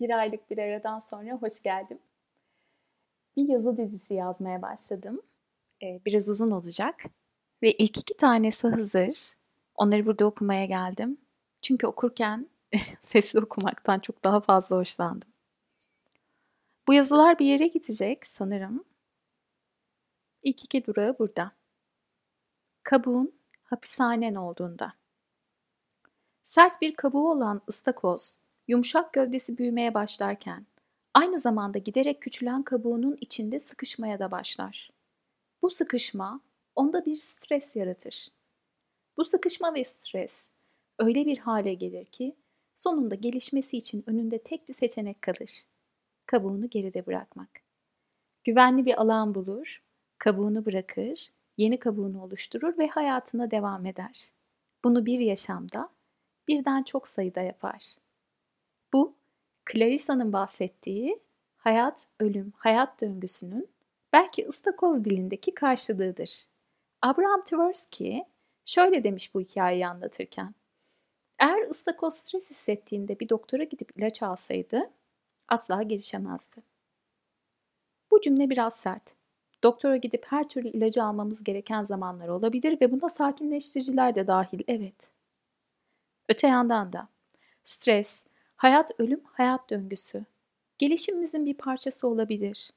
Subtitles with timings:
[0.00, 1.98] Bir aylık bir aradan sonra hoş geldim.
[3.36, 5.22] Bir yazı dizisi yazmaya başladım.
[5.82, 7.02] Ee, biraz uzun olacak.
[7.62, 9.34] Ve ilk iki tanesi hazır.
[9.74, 11.18] Onları burada okumaya geldim.
[11.62, 12.48] Çünkü okurken
[13.00, 15.28] sesli okumaktan çok daha fazla hoşlandım.
[16.88, 18.84] Bu yazılar bir yere gidecek sanırım.
[20.42, 21.52] İlk iki durağı burada.
[22.82, 23.32] Kabuğun
[23.62, 24.92] hapishanen olduğunda.
[26.42, 28.38] Sert bir kabuğu olan ıstakoz,
[28.68, 30.66] yumuşak gövdesi büyümeye başlarken,
[31.14, 34.90] aynı zamanda giderek küçülen kabuğunun içinde sıkışmaya da başlar.
[35.62, 36.40] Bu sıkışma
[36.74, 38.28] onda bir stres yaratır.
[39.16, 40.50] Bu sıkışma ve stres
[40.98, 42.36] öyle bir hale gelir ki
[42.74, 45.64] sonunda gelişmesi için önünde tek bir seçenek kalır.
[46.26, 47.50] Kabuğunu geride bırakmak.
[48.44, 49.82] Güvenli bir alan bulur,
[50.18, 54.30] kabuğunu bırakır, yeni kabuğunu oluşturur ve hayatına devam eder.
[54.84, 55.88] Bunu bir yaşamda
[56.48, 57.94] birden çok sayıda yapar.
[58.94, 59.16] Bu,
[59.72, 61.20] Clarissa'nın bahsettiği
[61.56, 63.68] hayat, ölüm, hayat döngüsünün
[64.12, 66.46] belki ıstakoz dilindeki karşılığıdır.
[67.02, 68.22] Abraham Tversky
[68.64, 70.54] şöyle demiş bu hikayeyi anlatırken.
[71.38, 74.90] Eğer ıstakoz stres hissettiğinde bir doktora gidip ilaç alsaydı
[75.48, 76.62] asla gelişemezdi.
[78.10, 79.14] Bu cümle biraz sert.
[79.62, 85.10] Doktora gidip her türlü ilacı almamız gereken zamanlar olabilir ve buna sakinleştiriciler de dahil, evet.
[86.28, 87.08] Öte yandan da
[87.62, 88.26] stres,
[88.56, 90.24] hayat ölüm, hayat döngüsü
[90.78, 92.70] gelişimimizin bir parçası olabilir.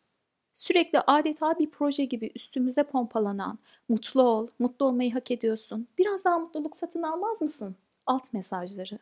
[0.54, 6.40] Sürekli adeta bir proje gibi üstümüze pompalanan, mutlu ol, mutlu olmayı hak ediyorsun, biraz daha
[6.40, 7.76] mutluluk satın almaz mısın?
[8.06, 9.00] Alt mesajları.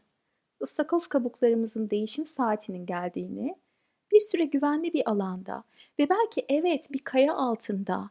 [0.61, 3.55] Istakoz kabuklarımızın değişim saatinin geldiğini,
[4.11, 5.63] bir süre güvenli bir alanda
[5.99, 8.09] ve belki evet bir kaya altında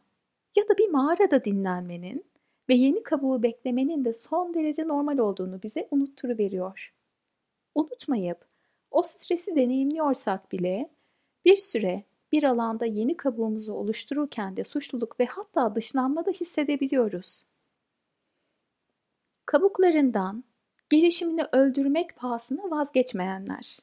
[0.55, 2.25] ya da bir mağarada dinlenmenin
[2.69, 6.93] ve yeni kabuğu beklemenin de son derece normal olduğunu bize unutturuveriyor.
[7.75, 8.45] Unutmayıp
[8.95, 10.89] o stresi deneyimliyorsak bile
[11.45, 17.45] bir süre bir alanda yeni kabuğumuzu oluştururken de suçluluk ve hatta dışlanma da hissedebiliyoruz.
[19.45, 20.43] Kabuklarından
[20.89, 23.79] gelişimini öldürmek pahasına vazgeçmeyenler.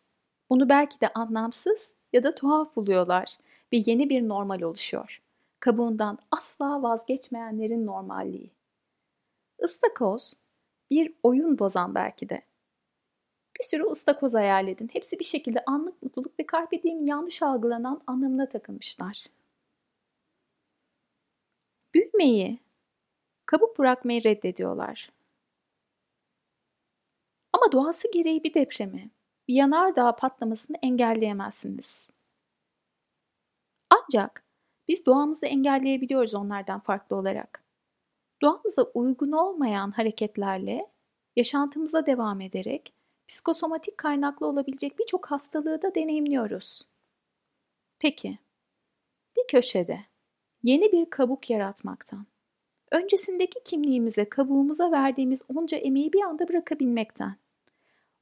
[0.50, 3.36] Bunu belki de anlamsız ya da tuhaf buluyorlar
[3.72, 5.22] ve yeni bir normal oluşuyor.
[5.60, 8.50] Kabuğundan asla vazgeçmeyenlerin normalliği.
[9.64, 10.34] Istakoz
[10.90, 12.51] bir oyun bozan belki de.
[13.58, 14.88] Bir sürü ıstakoz hayal edin.
[14.92, 19.24] Hepsi bir şekilde anlık mutluluk ve carpe diem yanlış algılanan anlamına takılmışlar.
[21.94, 22.58] Büyümeyi,
[23.46, 25.12] kabuk bırakmayı reddediyorlar.
[27.52, 29.10] Ama doğası gereği bir depremi,
[29.48, 32.10] bir yanardağ patlamasını engelleyemezsiniz.
[33.90, 34.44] Ancak
[34.88, 37.64] biz doğamızı engelleyebiliyoruz onlardan farklı olarak.
[38.42, 40.86] Doğamıza uygun olmayan hareketlerle
[41.36, 42.94] yaşantımıza devam ederek
[43.32, 46.82] psikosomatik kaynaklı olabilecek birçok hastalığı da deneyimliyoruz.
[47.98, 48.38] Peki,
[49.36, 50.00] bir köşede
[50.62, 52.26] yeni bir kabuk yaratmaktan,
[52.90, 57.36] öncesindeki kimliğimize, kabuğumuza verdiğimiz onca emeği bir anda bırakabilmekten,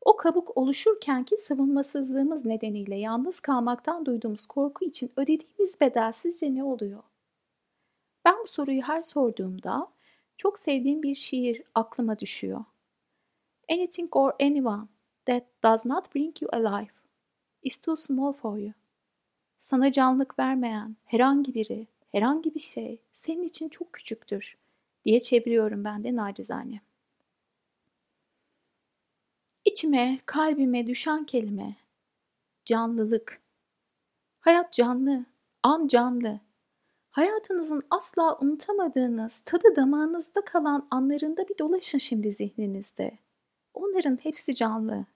[0.01, 7.03] o kabuk oluşurkenki savunmasızlığımız nedeniyle yalnız kalmaktan duyduğumuz korku için ödediğimiz bedel sizce ne oluyor?
[8.25, 9.89] Ben bu soruyu her sorduğumda
[10.37, 12.65] çok sevdiğim bir şiir aklıma düşüyor.
[13.71, 14.89] Anything or anyone
[15.27, 16.93] that does not bring you alive
[17.63, 18.73] is too small for you.
[19.59, 24.59] Sana canlılık vermeyen herhangi biri, herhangi bir şey senin için çok küçüktür
[25.05, 26.81] diye çeviriyorum ben de nacizane.
[29.65, 31.77] İçime, kalbime düşen kelime
[32.65, 33.43] canlılık.
[34.41, 35.25] Hayat canlı,
[35.63, 36.41] an canlı.
[37.11, 43.19] Hayatınızın asla unutamadığınız, tadı damağınızda kalan anlarında bir dolaşın şimdi zihninizde.
[43.75, 45.07] Onların hepsi canlı.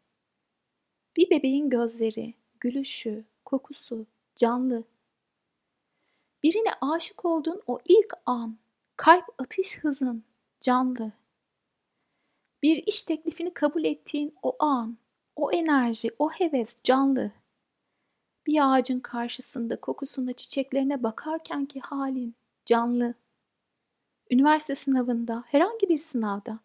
[1.17, 4.85] Bir bebeğin gözleri, gülüşü, kokusu canlı.
[6.43, 8.59] Birine aşık olduğun o ilk an,
[8.97, 10.25] kalp atış hızın
[10.61, 11.13] canlı.
[12.63, 14.99] Bir iş teklifini kabul ettiğin o an,
[15.37, 17.33] o enerji, o heves canlı.
[18.47, 22.35] Bir ağacın karşısında kokusuna, çiçeklerine bakarken ki halin
[22.67, 23.15] canlı.
[24.31, 26.59] Üniversite sınavında, herhangi bir sınavda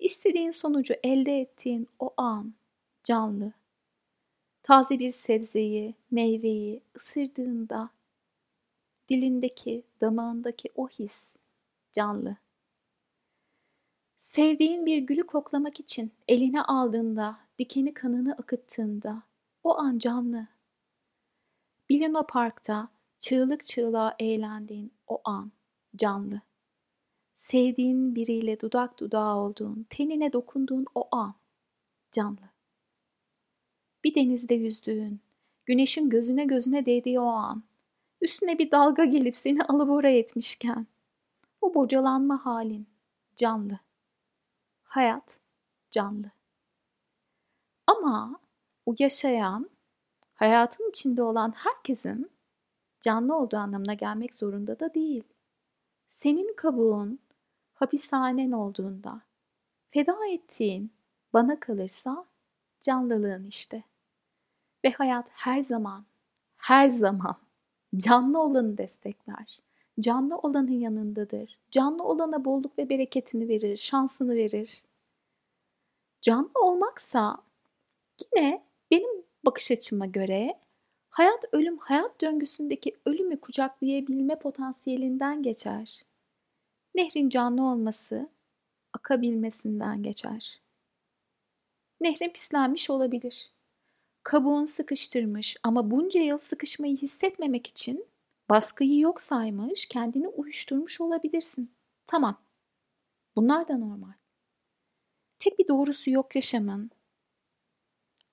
[0.00, 2.54] istediğin sonucu elde ettiğin o an
[3.02, 3.52] canlı.
[4.62, 7.90] Taze bir sebzeyi, meyveyi ısırdığında
[9.08, 11.36] dilindeki, damağındaki o his
[11.92, 12.36] canlı.
[14.18, 19.22] Sevdiğin bir gülü koklamak için eline aldığında, dikeni kanını akıttığında
[19.64, 20.46] o an canlı.
[21.88, 22.88] Bilino Park'ta
[23.18, 25.52] çığlık çığlığa eğlendiğin o an
[25.96, 26.40] canlı.
[27.40, 31.34] Sevdiğin biriyle dudak dudağa olduğun, tenine dokunduğun o an
[32.12, 32.50] canlı.
[34.04, 35.20] Bir denizde yüzdüğün,
[35.66, 37.62] Güneşin gözüne gözüne değdiği o an.
[38.20, 40.86] Üstüne bir dalga gelip seni alabora etmişken.
[41.60, 42.86] O bocalanma halin
[43.36, 43.78] canlı.
[44.82, 45.38] Hayat
[45.90, 46.30] canlı.
[47.86, 48.40] Ama
[48.86, 49.70] o yaşayan,
[50.34, 52.30] hayatın içinde olan herkesin
[53.00, 55.24] canlı olduğu anlamına gelmek zorunda da değil.
[56.08, 57.20] Senin kabuğun
[57.80, 59.20] hapishanen olduğunda
[59.90, 60.92] feda ettiğin
[61.32, 62.24] bana kalırsa
[62.80, 63.82] canlılığın işte.
[64.84, 66.04] Ve hayat her zaman,
[66.56, 67.36] her zaman
[67.96, 69.60] canlı olanı destekler.
[70.00, 71.58] Canlı olanın yanındadır.
[71.70, 74.84] Canlı olana bolluk ve bereketini verir, şansını verir.
[76.20, 77.38] Canlı olmaksa
[78.24, 80.58] yine benim bakış açıma göre
[81.08, 86.09] hayat ölüm hayat döngüsündeki ölümü kucaklayabilme potansiyelinden geçer.
[86.94, 88.28] Nehrin canlı olması
[88.92, 90.60] akabilmesinden geçer.
[92.00, 93.52] Nehrin pislenmiş olabilir.
[94.22, 98.06] Kabuğun sıkıştırmış ama bunca yıl sıkışmayı hissetmemek için
[98.50, 101.74] baskıyı yok saymış, kendini uyuşturmuş olabilirsin.
[102.06, 102.42] Tamam.
[103.36, 104.12] Bunlar da normal.
[105.38, 106.90] Tek bir doğrusu yok yaşamın.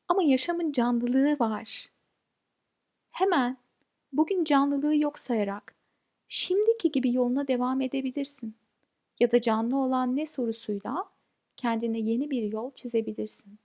[0.08, 1.90] Ama yaşamın canlılığı var.
[3.10, 3.58] Hemen
[4.14, 5.77] bugün canlılığı yok sayarak
[6.28, 8.56] şimdiki gibi yoluna devam edebilirsin.
[9.20, 11.10] Ya da canlı olan ne sorusuyla
[11.58, 13.60] kendine yeni bir yol çizebilirsin.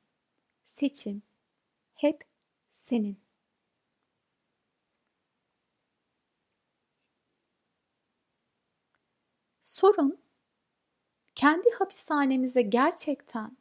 [0.65, 1.23] Seçim
[1.95, 2.25] hep
[2.73, 3.17] senin.
[9.63, 10.19] Sorun
[11.35, 13.57] kendi hapishanemize gerçekten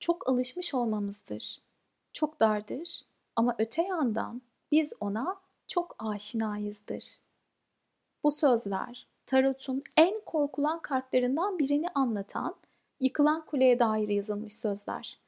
[0.00, 1.58] çok alışmış olmamızdır.
[2.12, 3.02] Çok dardır
[3.36, 4.42] ama öte yandan
[4.72, 7.04] biz ona çok aşinayızdır.
[8.24, 12.54] Bu sözler Tarot'un en korkulan kartlarından birini anlatan
[13.00, 15.18] Yıkılan Kuleye dair yazılmış sözler.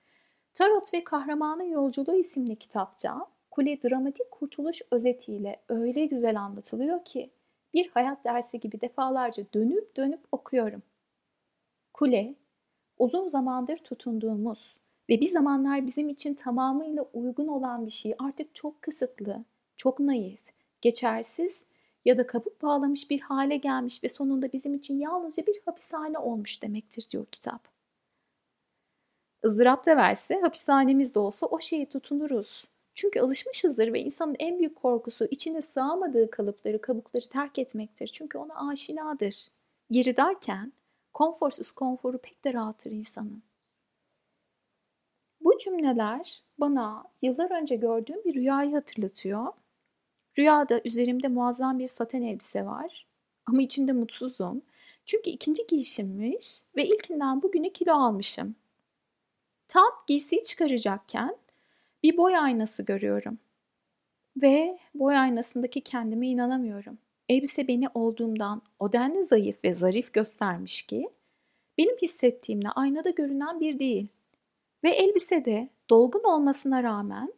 [0.54, 7.31] Tarot ve Kahramanın Yolculuğu isimli kitapta kule dramatik kurtuluş özetiyle öyle güzel anlatılıyor ki
[7.75, 10.82] bir hayat dersi gibi defalarca dönüp dönüp okuyorum.
[11.94, 12.34] Kule,
[12.98, 14.76] uzun zamandır tutunduğumuz
[15.08, 19.44] ve bir zamanlar bizim için tamamıyla uygun olan bir şey artık çok kısıtlı,
[19.76, 20.40] çok naif,
[20.81, 21.64] geçersiz
[22.05, 26.62] ya da kabuk bağlamış bir hale gelmiş ve sonunda bizim için yalnızca bir hapishane olmuş
[26.62, 27.69] demektir diyor kitap.
[29.44, 32.64] Izdırap da verse hapishanemiz de olsa o şeye tutunuruz.
[32.94, 38.06] Çünkü alışmışızdır ve insanın en büyük korkusu içine sığamadığı kalıpları, kabukları terk etmektir.
[38.06, 39.49] Çünkü ona aşinadır.
[39.91, 40.73] Geri derken
[41.12, 43.43] konforsuz konforu pek de rahattır insanın.
[45.41, 49.47] Bu cümleler bana yıllar önce gördüğüm bir rüyayı hatırlatıyor.
[50.38, 53.06] Rüyada üzerimde muazzam bir saten elbise var
[53.46, 54.62] ama içinde mutsuzum.
[55.04, 58.54] Çünkü ikinci giyişimmiş ve ilkinden bugüne kilo almışım.
[59.68, 61.36] Tam giysiyi çıkaracakken
[62.02, 63.38] bir boy aynası görüyorum.
[64.42, 66.98] Ve boy aynasındaki kendime inanamıyorum.
[67.28, 71.10] Elbise beni olduğumdan o denli zayıf ve zarif göstermiş ki
[71.78, 74.08] benim hissettiğimle aynada görünen bir değil.
[74.84, 77.32] Ve elbisede dolgun olmasına rağmen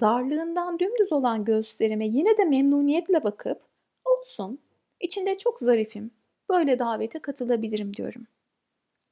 [0.00, 3.62] darlığından dümdüz olan göğüslerime yine de memnuniyetle bakıp
[4.04, 4.58] olsun
[5.00, 6.10] içinde çok zarifim
[6.48, 8.26] böyle davete katılabilirim diyorum.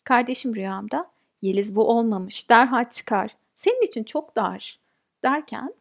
[0.05, 1.13] Kardeşim rüyamda
[1.43, 4.81] Yeliz bu olmamış derhal çıkar senin için çok dar
[5.23, 5.75] derken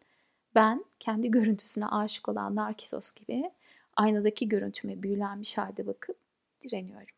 [0.56, 3.52] ben kendi görüntüsüne aşık olan Narkisos gibi
[3.96, 6.18] aynadaki görüntüme büyülenmiş halde bakıp
[6.62, 7.16] direniyorum.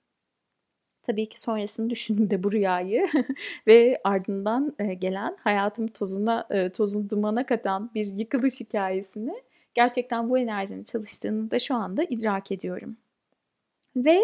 [1.04, 3.08] Tabii ki sonrasını düşündüğümde bu rüyayı
[3.68, 9.44] ve ardından gelen hayatım tozuna tozun dumana katan bir yıkılış hikayesini
[9.74, 12.98] gerçekten bu enerjinin çalıştığını da şu anda idrak ediyorum.
[13.96, 14.22] Ve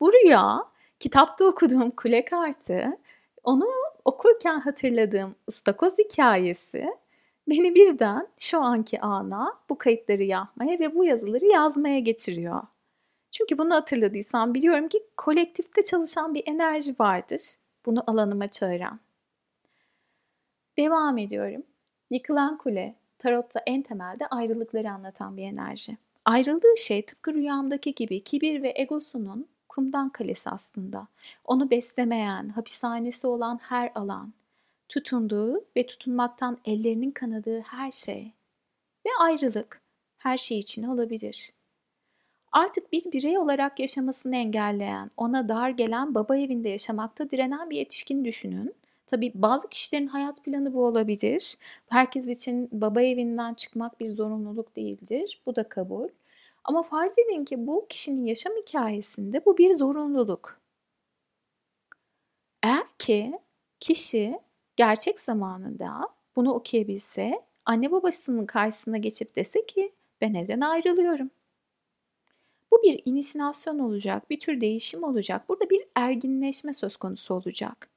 [0.00, 0.64] bu rüya
[1.00, 2.98] kitapta okuduğum kule kartı
[3.44, 3.66] onu
[4.04, 6.94] okurken hatırladığım ıstakoz hikayesi
[7.48, 12.62] beni birden şu anki ana bu kayıtları yapmaya ve bu yazıları yazmaya getiriyor.
[13.30, 17.40] Çünkü bunu hatırladıysam biliyorum ki kolektifte çalışan bir enerji vardır.
[17.86, 19.00] Bunu alanıma çağıran.
[20.78, 21.62] Devam ediyorum.
[22.10, 25.96] Yıkılan kule, tarotta en temelde ayrılıkları anlatan bir enerji.
[26.24, 31.06] Ayrıldığı şey tıpkı rüyamdaki gibi kibir ve egosunun kumdan kalesi aslında.
[31.44, 34.32] Onu beslemeyen, hapishanesi olan her alan,
[34.88, 38.32] tutunduğu ve tutunmaktan ellerinin kanadığı her şey
[39.06, 39.80] ve ayrılık
[40.18, 41.52] her şey için olabilir.
[42.52, 48.24] Artık bir birey olarak yaşamasını engelleyen, ona dar gelen baba evinde yaşamakta direnen bir yetişkin
[48.24, 48.74] düşünün.
[49.06, 51.56] Tabi bazı kişilerin hayat planı bu olabilir.
[51.88, 55.40] Herkes için baba evinden çıkmak bir zorunluluk değildir.
[55.46, 56.08] Bu da kabul.
[56.64, 60.60] Ama farz edin ki bu kişinin yaşam hikayesinde bu bir zorunluluk.
[62.62, 63.32] Eğer ki
[63.80, 64.40] kişi
[64.76, 71.30] gerçek zamanında bunu okuyabilse anne babasının karşısına geçip dese ki ben evden ayrılıyorum.
[72.72, 75.48] Bu bir inisinasyon olacak, bir tür değişim olacak.
[75.48, 77.88] Burada bir erginleşme söz konusu olacak.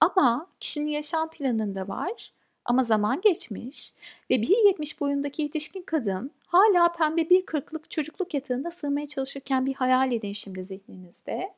[0.00, 2.32] Ama kişinin yaşam planında var
[2.64, 3.92] ama zaman geçmiş
[4.30, 10.12] ve 1.70 boyundaki yetişkin kadın hala pembe bir kırklık çocukluk yatağında sığmaya çalışırken bir hayal
[10.12, 11.54] edin şimdi zihninizde.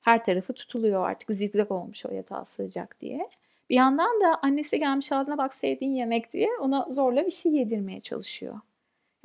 [0.00, 3.28] Her tarafı tutuluyor artık zigzag olmuş o yatağa sığacak diye.
[3.70, 8.00] Bir yandan da annesi gelmiş ağzına bak sevdiğin yemek diye ona zorla bir şey yedirmeye
[8.00, 8.60] çalışıyor.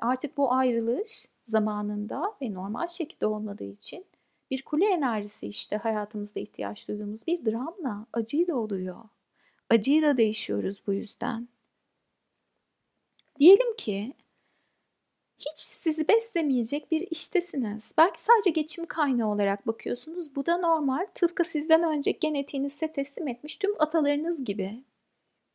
[0.02, 4.06] Artık bu ayrılış zamanında ve normal şekilde olmadığı için
[4.52, 9.04] bir kule enerjisi işte hayatımızda ihtiyaç duyduğumuz bir dramla, acıyla oluyor.
[9.70, 11.48] Acıyla değişiyoruz bu yüzden.
[13.40, 14.14] Diyelim ki
[15.40, 17.92] hiç sizi beslemeyecek bir iştesiniz.
[17.98, 20.36] Belki sadece geçim kaynağı olarak bakıyorsunuz.
[20.36, 21.06] Bu da normal.
[21.14, 24.84] Tıpkı sizden önce genetiğiniz teslim etmiş tüm atalarınız gibi.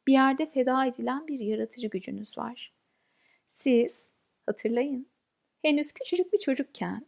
[0.07, 2.73] Bir yerde feda edilen bir yaratıcı gücünüz var.
[3.49, 4.03] Siz
[4.47, 5.10] hatırlayın.
[5.63, 7.07] Henüz küçücük bir çocukken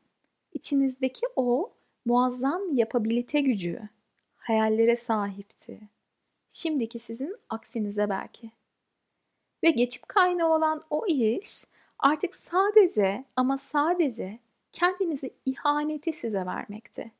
[0.52, 1.72] içinizdeki o
[2.04, 3.88] muazzam yapabilite gücü
[4.36, 5.80] hayallere sahipti.
[6.48, 8.50] Şimdiki sizin aksinize belki.
[9.64, 11.64] Ve geçip kaynağı olan o iş
[11.98, 14.38] artık sadece ama sadece
[14.72, 17.12] kendinizi ihaneti size vermekti.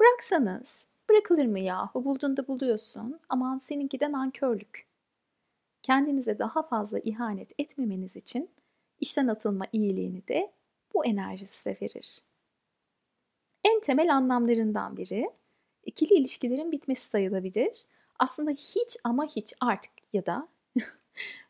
[0.00, 4.86] Bıraksanız, bırakılır mı yahu bulduğunda buluyorsun aman seninki de nankörlük.
[5.82, 8.50] Kendinize daha fazla ihanet etmemeniz için
[9.00, 10.52] işten atılma iyiliğini de
[10.98, 12.22] bu enerji size verir.
[13.64, 15.30] En temel anlamlarından biri
[15.84, 17.84] ikili ilişkilerin bitmesi sayılabilir.
[18.18, 20.48] Aslında hiç ama hiç artık ya da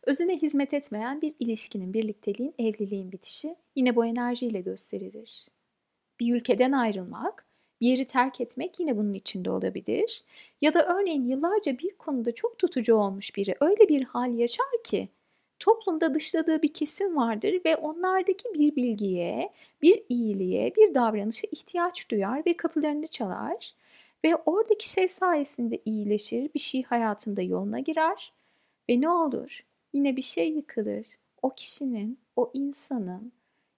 [0.06, 5.48] özüne hizmet etmeyen bir ilişkinin, birlikteliğin, evliliğin bitişi yine bu enerjiyle gösterilir.
[6.20, 7.46] Bir ülkeden ayrılmak,
[7.80, 10.24] bir yeri terk etmek yine bunun içinde olabilir.
[10.60, 15.08] Ya da örneğin yıllarca bir konuda çok tutucu olmuş biri öyle bir hal yaşar ki
[15.58, 22.42] toplumda dışladığı bir kesim vardır ve onlardaki bir bilgiye, bir iyiliğe, bir davranışa ihtiyaç duyar
[22.46, 23.74] ve kapılarını çalar
[24.24, 28.32] ve oradaki şey sayesinde iyileşir, bir şey hayatında yoluna girer
[28.90, 29.64] ve ne olur?
[29.92, 31.06] Yine bir şey yıkılır.
[31.42, 33.32] O kişinin, o insanın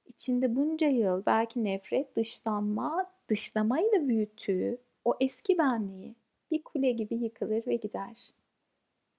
[0.06, 6.14] içinde bunca yıl belki nefret, dışlanma, dışlamayla büyüttüğü o eski benliği
[6.50, 8.32] bir kule gibi yıkılır ve gider.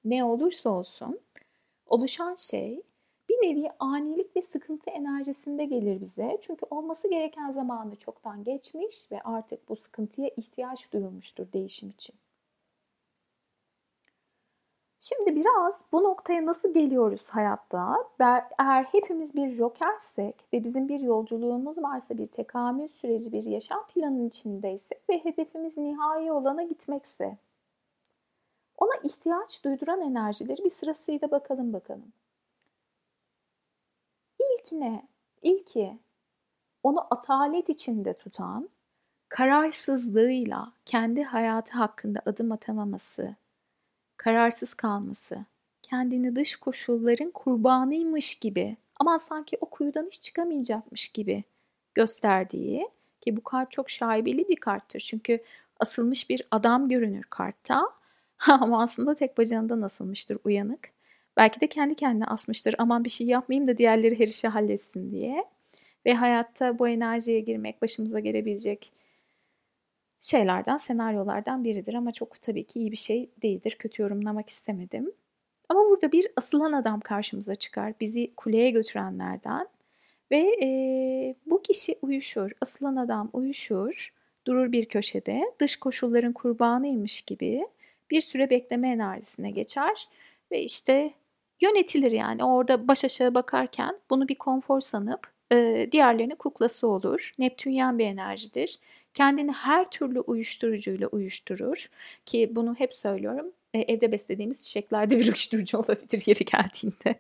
[0.05, 1.19] Ne olursa olsun
[1.91, 2.83] oluşan şey
[3.29, 6.37] bir nevi anilik ve sıkıntı enerjisinde gelir bize.
[6.41, 12.15] Çünkü olması gereken zamanı çoktan geçmiş ve artık bu sıkıntıya ihtiyaç duyulmuştur değişim için.
[14.99, 17.95] Şimdi biraz bu noktaya nasıl geliyoruz hayatta?
[18.59, 24.27] Eğer hepimiz bir jokersek ve bizim bir yolculuğumuz varsa, bir tekamül süreci, bir yaşam planının
[24.27, 27.37] içindeysek ve hedefimiz nihai olana gitmekse,
[28.81, 32.13] ona ihtiyaç duyduran enerjileri bir sırasıyla bakalım bakalım.
[34.39, 35.07] İlk ne?
[35.41, 35.99] İlki
[36.83, 38.69] onu atalet içinde tutan,
[39.29, 43.35] kararsızlığıyla kendi hayatı hakkında adım atamaması,
[44.17, 45.45] kararsız kalması,
[45.81, 51.43] kendini dış koşulların kurbanıymış gibi ama sanki o kuyudan hiç çıkamayacakmış gibi
[51.93, 52.89] gösterdiği
[53.21, 54.99] ki bu kart çok şaibeli bir karttır.
[54.99, 55.43] Çünkü
[55.79, 58.00] asılmış bir adam görünür kartta
[58.47, 60.89] ama aslında tek bacağından asılmıştır uyanık.
[61.37, 65.45] Belki de kendi kendine asmıştır aman bir şey yapmayayım da diğerleri her işi halletsin diye.
[66.05, 68.93] Ve hayatta bu enerjiye girmek başımıza gelebilecek
[70.21, 73.75] şeylerden, senaryolardan biridir ama çok tabii ki iyi bir şey değildir.
[73.79, 75.11] Kötü yorumlamak istemedim.
[75.69, 77.93] Ama burada bir asılan adam karşımıza çıkar.
[77.99, 79.67] Bizi kuleye götürenlerden.
[80.31, 80.67] Ve e,
[81.45, 82.51] bu kişi uyuşur.
[82.61, 84.13] Asılan adam uyuşur.
[84.47, 85.41] Durur bir köşede.
[85.59, 87.65] Dış koşulların kurbanıymış gibi
[88.11, 90.07] bir süre bekleme enerjisine geçer.
[90.51, 91.13] Ve işte
[91.61, 92.43] yönetilir yani.
[92.43, 97.33] Orada baş aşağı bakarken bunu bir konfor sanıp e, diğerlerinin kuklası olur.
[97.39, 98.79] Neptünyen bir enerjidir.
[99.13, 101.89] Kendini her türlü uyuşturucuyla uyuşturur
[102.25, 103.51] ki bunu hep söylüyorum.
[103.73, 107.19] E, evde beslediğimiz çiçeklerde bir uyuşturucu olabilir yeri geldiğinde.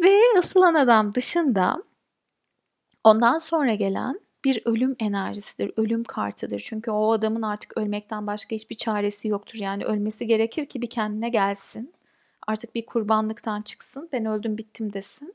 [0.00, 1.82] Ve asılan adam dışında
[3.04, 6.60] ondan sonra gelen bir ölüm enerjisidir, ölüm kartıdır.
[6.60, 9.58] Çünkü o adamın artık ölmekten başka hiçbir çaresi yoktur.
[9.58, 11.92] Yani ölmesi gerekir ki bir kendine gelsin.
[12.46, 15.34] Artık bir kurbanlıktan çıksın, ben öldüm bittim desin.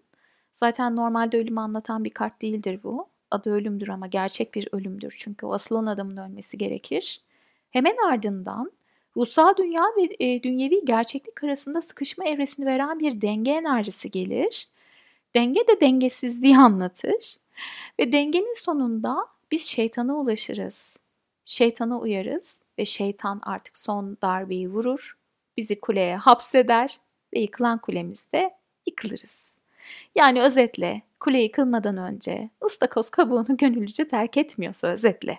[0.54, 3.08] Zaten normalde ölümü anlatan bir kart değildir bu.
[3.32, 5.16] Adı ölümdür ama gerçek bir ölümdür.
[5.18, 7.22] Çünkü o asılan adamın ölmesi gerekir.
[7.72, 8.72] Hemen ardından
[9.18, 14.68] ruhsal dünya ve e, dünyevi gerçeklik arasında sıkışma evresini veren bir denge enerjisi gelir.
[15.36, 17.36] Denge de dengesizliği anlatır.
[18.00, 20.98] Ve dengenin sonunda biz şeytana ulaşırız.
[21.46, 25.18] Şeytana uyarız ve şeytan artık son darbeyi vurur.
[25.58, 27.00] Bizi kuleye hapseder
[27.34, 28.54] ve yıkılan kulemizde
[28.88, 29.56] yıkılırız.
[30.16, 35.38] Yani özetle kule yıkılmadan önce ıstakoz kabuğunu gönüllüce terk etmiyorsa özetle.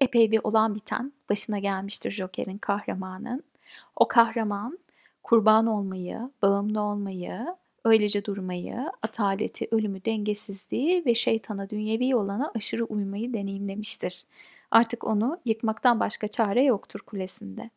[0.00, 3.44] Epey bir olan biten başına gelmiştir Joker'in kahramanın.
[3.96, 4.78] O kahraman
[5.22, 7.56] kurban olmayı, bağımlı olmayı,
[7.86, 14.24] öylece durmayı, ataleti, ölümü, dengesizliği ve şeytana dünyevi olana aşırı uymayı deneyimlemiştir.
[14.70, 17.70] Artık onu yıkmaktan başka çare yoktur kulesinde.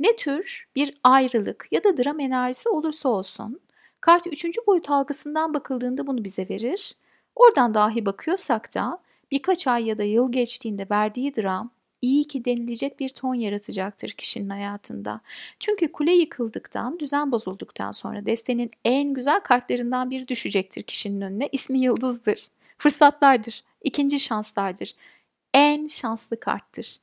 [0.00, 3.60] Ne tür bir ayrılık ya da dram enerjisi olursa olsun,
[4.00, 6.92] kart üçüncü boyut algısından bakıldığında bunu bize verir.
[7.34, 8.98] Oradan dahi bakıyorsak da
[9.30, 11.70] birkaç ay ya da yıl geçtiğinde verdiği dram
[12.02, 15.20] iyi ki denilecek bir ton yaratacaktır kişinin hayatında.
[15.60, 21.48] Çünkü kule yıkıldıktan, düzen bozulduktan sonra destenin en güzel kartlarından biri düşecektir kişinin önüne.
[21.52, 22.48] İsmi yıldızdır.
[22.78, 24.94] Fırsatlardır, ikinci şanslardır.
[25.54, 27.00] En şanslı karttır.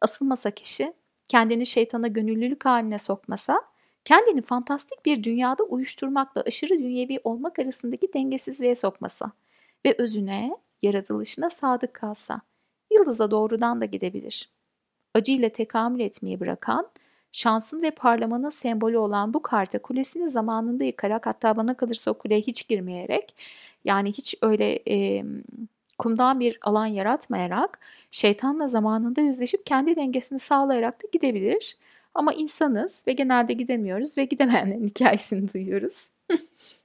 [0.00, 0.92] Asılmasa kişi
[1.28, 3.62] kendini şeytana gönüllülük haline sokmasa,
[4.04, 9.32] kendini fantastik bir dünyada uyuşturmakla aşırı dünyevi olmak arasındaki dengesizliğe sokmasa
[9.86, 12.40] ve özüne, yaratılışına sadık kalsa,
[13.02, 14.48] yıldıza doğrudan da gidebilir.
[15.14, 16.88] Acıyla tekamül etmeyi bırakan,
[17.32, 22.40] şansın ve parlamanın sembolü olan bu karta kulesini zamanında yıkarak hatta bana kalırsa o kuleye
[22.40, 23.34] hiç girmeyerek
[23.84, 25.24] yani hiç öyle e,
[25.98, 27.78] kumdan bir alan yaratmayarak
[28.10, 31.76] şeytanla zamanında yüzleşip kendi dengesini sağlayarak da gidebilir.
[32.14, 36.08] Ama insanız ve genelde gidemiyoruz ve gidemeyenlerin hikayesini duyuyoruz.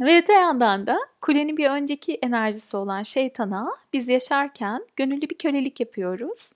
[0.00, 5.80] ve öte yandan da kulenin bir önceki enerjisi olan şeytana biz yaşarken gönüllü bir kölelik
[5.80, 6.52] yapıyoruz.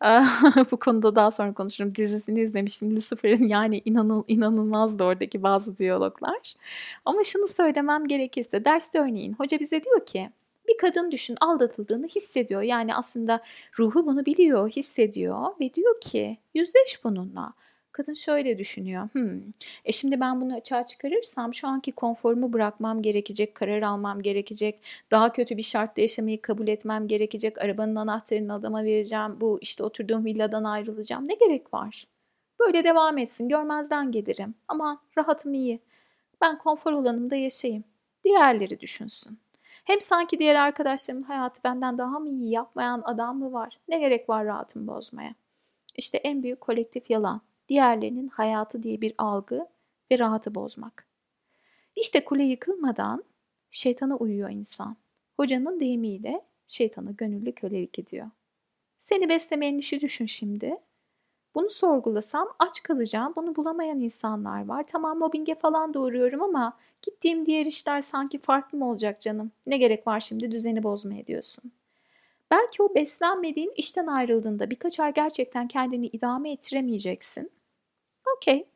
[0.70, 1.94] Bu konuda daha sonra konuşurum.
[1.94, 2.96] Dizisini izlemiştim.
[2.96, 6.54] Lucifer'in yani inanıl, inanılmazdı oradaki bazı diyaloglar.
[7.04, 10.30] Ama şunu söylemem gerekirse derste örneğin hoca bize diyor ki
[10.68, 12.62] bir kadın düşün aldatıldığını hissediyor.
[12.62, 13.40] Yani aslında
[13.78, 17.52] ruhu bunu biliyor, hissediyor ve diyor ki yüzleş bununla.
[17.96, 19.08] Kadın şöyle düşünüyor.
[19.12, 19.40] Hmm,
[19.84, 25.32] e şimdi ben bunu açığa çıkarırsam şu anki konforumu bırakmam gerekecek, karar almam gerekecek, daha
[25.32, 30.64] kötü bir şartta yaşamayı kabul etmem gerekecek, arabanın anahtarını adama vereceğim, bu işte oturduğum villadan
[30.64, 31.28] ayrılacağım.
[31.28, 32.06] Ne gerek var?
[32.60, 34.54] Böyle devam etsin, görmezden gelirim.
[34.68, 35.80] Ama rahatım iyi.
[36.40, 37.84] Ben konfor alanımda yaşayayım.
[38.24, 39.38] Diğerleri düşünsün.
[39.84, 43.78] Hem sanki diğer arkadaşlarımın hayatı benden daha mı iyi yapmayan adam mı var?
[43.88, 45.34] Ne gerek var rahatımı bozmaya?
[45.96, 47.40] İşte en büyük kolektif yalan.
[47.68, 49.66] Diğerlerinin hayatı diye bir algı
[50.10, 51.06] ve rahatı bozmak.
[51.96, 53.24] İşte kule yıkılmadan
[53.70, 54.96] şeytana uyuyor insan.
[55.36, 58.30] Hocanın deyimiyle şeytana gönüllü kölelik ediyor.
[58.98, 60.76] Seni beslemeyen işi düşün şimdi.
[61.54, 63.32] Bunu sorgulasam aç kalacağım.
[63.36, 64.84] Bunu bulamayan insanlar var.
[64.86, 69.52] Tamam mobbinge falan da uğruyorum ama gittiğim diğer işler sanki farklı mı olacak canım?
[69.66, 71.72] Ne gerek var şimdi düzeni bozmaya diyorsun.
[72.50, 77.50] Belki o beslenmediğin işten ayrıldığında birkaç ay gerçekten kendini idame ettiremeyeceksin.
[78.34, 78.66] Okey.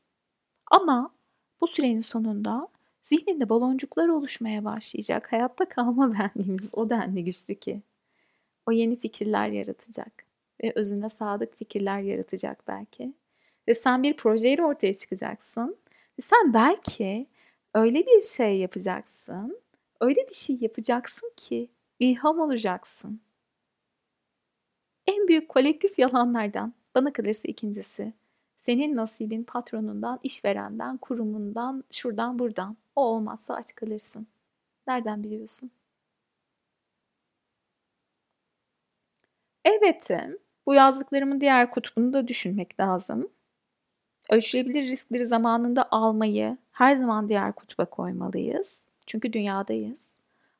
[0.71, 1.15] Ama
[1.61, 2.69] bu sürenin sonunda
[3.03, 5.33] zihninde baloncuklar oluşmaya başlayacak.
[5.33, 7.83] Hayatta kalma benliğimiz o denli güçlü ki.
[8.67, 10.25] O yeni fikirler yaratacak
[10.65, 13.13] ve özüne sadık fikirler yaratacak belki.
[13.69, 15.77] Ve sen bir projeyle ortaya çıkacaksın.
[16.19, 17.27] Ve sen belki
[17.75, 19.61] öyle bir şey yapacaksın,
[20.01, 23.21] öyle bir şey yapacaksın ki ilham olacaksın.
[25.07, 28.13] En büyük kolektif yalanlardan bana kalırsa ikincisi.
[28.61, 32.77] Senin nasibin patronundan, işverenden, kurumundan, şuradan buradan.
[32.96, 34.27] O olmazsa aç kalırsın.
[34.87, 35.70] Nereden biliyorsun?
[39.64, 43.29] Elbette bu yazdıklarımın diğer kutbunu da düşünmek lazım.
[44.31, 48.85] Ölçülebilir riskleri zamanında almayı her zaman diğer kutba koymalıyız.
[49.07, 50.11] Çünkü dünyadayız.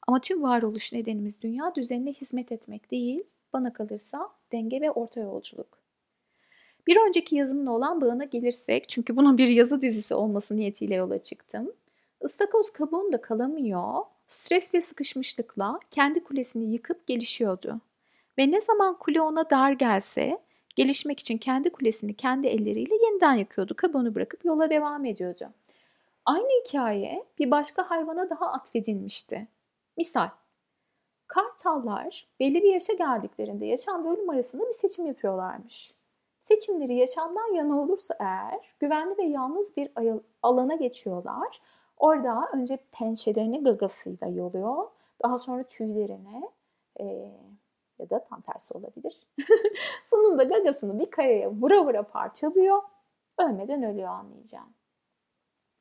[0.09, 5.80] Ama tüm varoluş nedenimiz dünya düzenine hizmet etmek değil, bana kalırsa denge ve orta yolculuk.
[6.87, 11.73] Bir önceki yazımla olan bağına gelirsek, çünkü bunun bir yazı dizisi olması niyetiyle yola çıktım.
[12.25, 17.81] Istakoz kabuğunda kalamıyor, stres ve sıkışmışlıkla kendi kulesini yıkıp gelişiyordu.
[18.39, 20.39] Ve ne zaman kule ona dar gelse
[20.77, 23.75] gelişmek için kendi kulesini kendi elleriyle yeniden yakıyordu.
[23.77, 25.51] Kabuğunu bırakıp yola devam ediyordu.
[26.25, 29.49] Aynı hikaye bir başka hayvana daha atfedilmişti.
[29.97, 30.29] Misal,
[31.27, 35.93] kartallar belli bir yaşa geldiklerinde yaşam ve ölüm arasında bir seçim yapıyorlarmış.
[36.51, 39.91] Seçimleri yaşamdan yana olursa eğer güvenli ve yalnız bir
[40.43, 41.61] alana geçiyorlar.
[41.97, 44.89] Orada önce pençelerini gagasıyla yoluyor.
[45.23, 46.51] Daha sonra tüylerini,
[47.01, 47.05] e,
[47.99, 49.27] ya da tam tersi olabilir.
[50.05, 52.83] Sonunda gagasını bir kayaya vura vura parçalıyor.
[53.39, 54.75] Ölmeden ölüyor anlayacağım.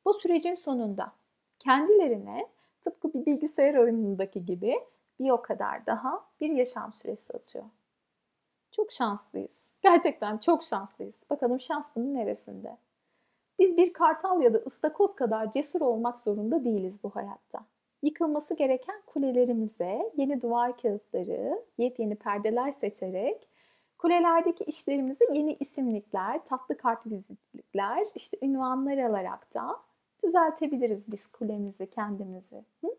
[0.04, 1.12] Bu sürecin sonunda
[1.58, 2.48] kendilerine
[2.82, 4.80] tıpkı bir bilgisayar oyunundaki gibi
[5.20, 7.64] bir o kadar daha bir yaşam süresi atıyor.
[8.72, 9.69] Çok şanslıyız.
[9.82, 11.14] Gerçekten çok şanslıyız.
[11.30, 12.76] Bakalım şans bunun neresinde?
[13.58, 17.64] Biz bir kartal ya da ıstakoz kadar cesur olmak zorunda değiliz bu hayatta.
[18.02, 23.48] Yıkılması gereken kulelerimize yeni duvar kağıtları, yepyeni perdeler seçerek
[23.98, 29.76] kulelerdeki işlerimizi yeni isimlikler, tatlı kart vizitlikler, işte ünvanlar alarak da
[30.24, 32.64] düzeltebiliriz biz kulemizi, kendimizi.
[32.80, 32.96] Hı?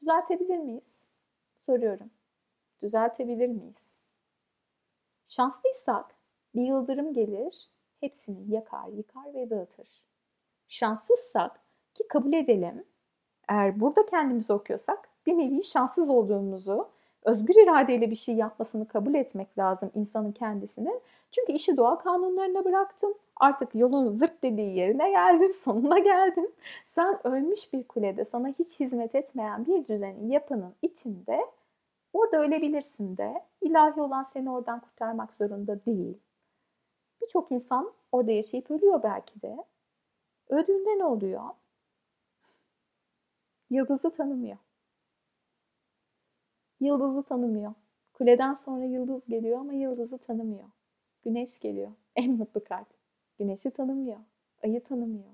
[0.00, 0.94] Düzeltebilir miyiz?
[1.56, 2.10] Soruyorum.
[2.82, 3.93] Düzeltebilir miyiz?
[5.26, 6.14] Şanslıysak
[6.54, 7.68] bir yıldırım gelir,
[8.00, 10.02] hepsini yakar, yıkar ve dağıtır.
[10.68, 11.60] Şanssızsak
[11.94, 12.84] ki kabul edelim,
[13.48, 16.88] eğer burada kendimizi okuyorsak bir nevi şanssız olduğumuzu,
[17.22, 21.00] özgür iradeyle bir şey yapmasını kabul etmek lazım insanın kendisine.
[21.30, 23.14] Çünkü işi doğa kanunlarına bıraktın.
[23.36, 26.54] Artık yolun zırt dediği yerine geldin, sonuna geldin.
[26.86, 31.46] Sen ölmüş bir kulede sana hiç hizmet etmeyen bir düzenin, yapının içinde
[32.14, 33.44] orada ölebilirsin de.
[33.60, 36.18] İlahi olan seni oradan kurtarmak zorunda değil.
[37.22, 39.56] Birçok insan orada yaşayıp ölüyor belki de.
[40.48, 41.42] Öldüğünde ne oluyor?
[43.70, 44.56] Yıldızı tanımıyor.
[46.80, 47.74] Yıldızı tanımıyor.
[48.12, 50.68] Kuleden sonra yıldız geliyor ama yıldızı tanımıyor.
[51.24, 51.92] Güneş geliyor.
[52.16, 52.88] En mutlu kart.
[53.38, 54.18] Güneşi tanımıyor.
[54.64, 55.30] Ayı tanımıyor.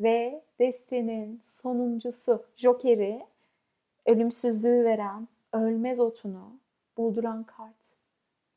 [0.00, 3.26] Ve destenin sonuncusu Joker'i
[4.06, 6.58] ölümsüzlüğü veren, ölmez otunu
[6.96, 7.94] bulduran kart.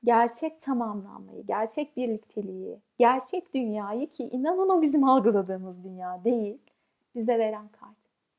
[0.04, 6.58] Gerçek tamamlanmayı, gerçek birlikteliği, gerçek dünyayı ki inanın o bizim algıladığımız dünya değil,
[7.16, 7.98] bize veren kart.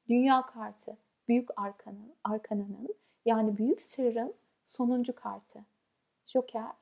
[0.08, 0.96] Dünya kartı,
[1.28, 4.34] büyük arkanın, arkanının yani büyük sırrın
[4.66, 5.64] sonuncu kartı.
[6.26, 6.72] Joker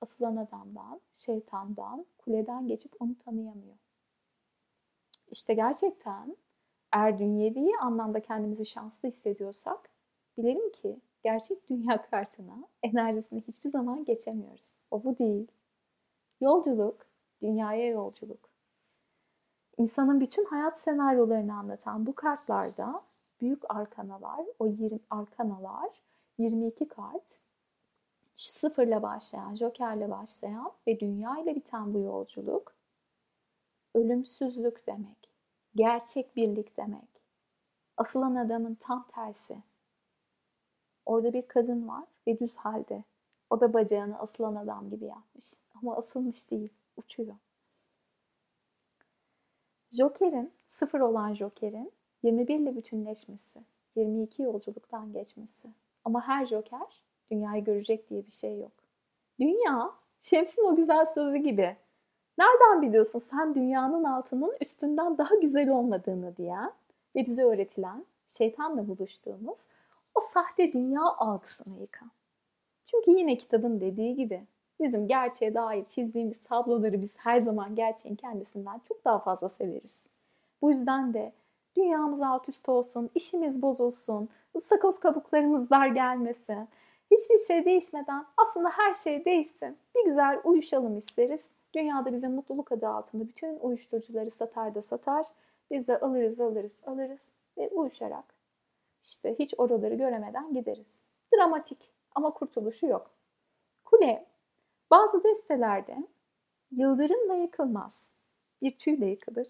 [0.00, 3.76] asılan adamdan, şeytandan, kuleden geçip onu tanıyamıyor.
[5.30, 6.36] İşte gerçekten
[6.92, 9.90] eğer dünyevi anlamda kendimizi şanslı hissediyorsak
[10.38, 14.74] bilelim ki gerçek dünya kartına enerjisini hiçbir zaman geçemiyoruz.
[14.90, 15.46] O bu değil.
[16.40, 17.06] Yolculuk,
[17.42, 18.50] dünyaya yolculuk.
[19.78, 23.02] İnsanın bütün hayat senaryolarını anlatan bu kartlarda
[23.40, 25.90] büyük arkanalar, o 20 arkanalar
[26.38, 27.36] 22 kart
[28.36, 32.74] sıfırla başlayan, jokerle başlayan ve dünya ile biten bu yolculuk
[33.94, 35.30] ölümsüzlük demek.
[35.74, 37.08] Gerçek birlik demek.
[37.96, 39.56] Asılan adamın tam tersi.
[41.10, 43.04] Orada bir kadın var ve düz halde.
[43.50, 45.52] O da bacağını asılan adam gibi yapmış.
[45.74, 47.34] Ama asılmış değil, uçuyor.
[49.90, 51.92] Joker'in, sıfır olan Joker'in
[52.22, 53.60] 21 ile bütünleşmesi,
[53.96, 55.68] 22 yolculuktan geçmesi.
[56.04, 58.72] Ama her Joker dünyayı görecek diye bir şey yok.
[59.40, 61.76] Dünya, Şems'in o güzel sözü gibi.
[62.38, 66.72] Nereden biliyorsun sen dünyanın altının üstünden daha güzel olmadığını diyen
[67.16, 69.68] ve bize öğretilen, şeytanla buluştuğumuz
[70.14, 72.10] o sahte dünya algısını yıkan.
[72.84, 74.46] Çünkü yine kitabın dediği gibi
[74.80, 80.02] bizim gerçeğe dair çizdiğimiz tabloları biz her zaman gerçeğin kendisinden çok daha fazla severiz.
[80.62, 81.32] Bu yüzden de
[81.76, 86.68] dünyamız alt üst olsun, işimiz bozulsun, ıstakoz kabuklarımız dar gelmesin.
[87.10, 89.76] Hiçbir şey değişmeden aslında her şey değişsin.
[89.96, 91.50] Bir güzel uyuşalım isteriz.
[91.74, 95.26] Dünyada bize mutluluk adı altında bütün uyuşturucuları satar da satar.
[95.70, 98.39] Biz de alırız alırız alırız ve uyuşarak
[99.04, 101.02] işte hiç oraları göremeden gideriz.
[101.34, 103.10] Dramatik ama kurtuluşu yok.
[103.84, 104.26] Kule
[104.90, 105.96] bazı destelerde
[106.70, 108.10] yıldırımla yıkılmaz.
[108.62, 109.48] Bir tüyle yıkılır.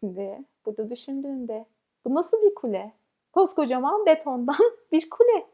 [0.00, 1.66] Şimdi burada düşündüğünde
[2.04, 2.92] bu nasıl bir kule?
[3.32, 4.56] Koskocaman betondan
[4.92, 5.46] bir kule.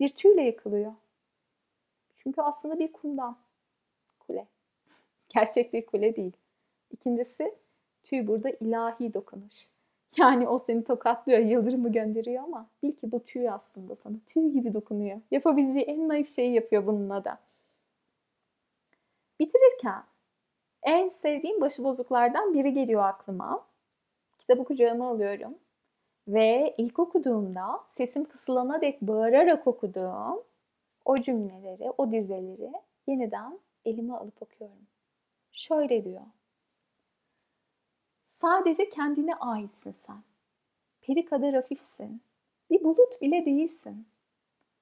[0.00, 0.92] Bir tüyle yıkılıyor.
[2.14, 3.36] Çünkü aslında bir kumdan
[4.18, 4.46] kule.
[5.28, 6.32] Gerçek bir kule değil.
[6.90, 7.54] İkincisi
[8.02, 9.68] tüy burada ilahi dokunuş.
[10.20, 14.16] Yani o seni tokatlıyor, yıldırımı gönderiyor ama bil ki bu tüy aslında sana.
[14.26, 15.20] Tüy gibi dokunuyor.
[15.30, 17.38] Yapabileceği en naif şeyi yapıyor bununla da.
[19.40, 20.02] Bitirirken
[20.82, 23.66] en sevdiğim başıbozuklardan biri geliyor aklıma.
[24.38, 25.54] Kitabı kucağıma alıyorum.
[26.28, 30.42] Ve ilk okuduğumda sesim kısılana dek bağırarak okuduğum
[31.04, 32.72] o cümleleri, o dizeleri
[33.06, 34.86] yeniden elime alıp okuyorum.
[35.52, 36.22] Şöyle diyor.
[38.40, 40.22] Sadece kendine aitsin sen.
[41.00, 42.20] Peri kadar hafifsin.
[42.70, 44.06] Bir bulut bile değilsin.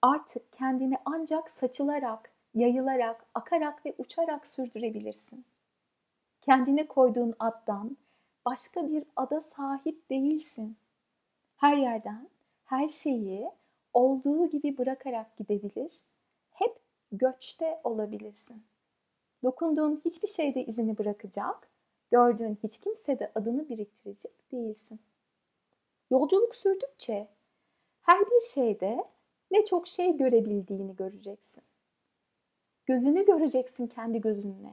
[0.03, 5.45] Artık kendini ancak saçılarak, yayılarak, akarak ve uçarak sürdürebilirsin.
[6.41, 7.97] Kendine koyduğun addan
[8.47, 10.77] başka bir ada sahip değilsin.
[11.57, 12.29] Her yerden
[12.65, 13.51] her şeyi
[13.93, 15.93] olduğu gibi bırakarak gidebilir,
[16.51, 16.77] hep
[17.13, 18.63] göçte olabilirsin.
[19.43, 21.74] Dokunduğun hiçbir şeyde izini bırakacak,
[22.15, 25.01] gördüğün hiç kimsede adını biriktirecek değilsin.
[26.11, 27.29] Yolculuk sürdükçe
[28.03, 29.05] her bir şeyde
[29.51, 31.63] ne çok şey görebildiğini göreceksin.
[32.87, 34.71] Gözünü göreceksin kendi gözünle.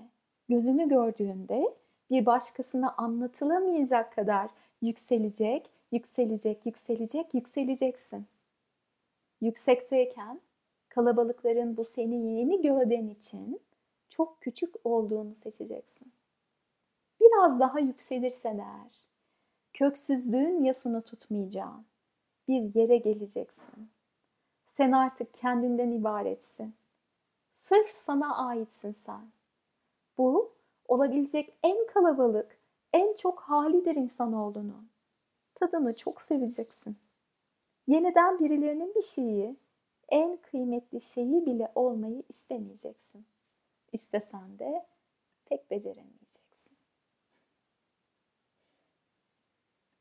[0.50, 1.76] Gözünü gördüğünde
[2.10, 4.50] bir başkasına anlatılamayacak kadar
[4.82, 8.26] yükselecek, yükselecek, yükselecek, yükseleceksin.
[9.42, 10.42] Yüksekteyken
[10.90, 13.62] kalabalıkların bu seni yeni gövden için
[14.10, 16.12] çok küçük olduğunu seçeceksin.
[17.32, 19.08] Biraz daha yükselirsen eğer,
[19.74, 21.86] köksüzlüğün yasını tutmayacağın
[22.48, 23.92] bir yere geleceksin.
[24.68, 26.76] Sen artık kendinden ibaretsin.
[27.54, 29.32] Sırf sana aitsin sen.
[30.18, 30.52] Bu
[30.88, 32.58] olabilecek en kalabalık,
[32.94, 34.90] en çok halidir insanoğlunun.
[35.56, 36.98] Tadını çok seveceksin.
[37.88, 39.56] Yeniden birilerinin bir şeyi,
[40.10, 43.26] en kıymetli şeyi bile olmayı istemeyeceksin.
[43.94, 44.86] İstesen de
[45.46, 46.51] pek beceremeyeceksin.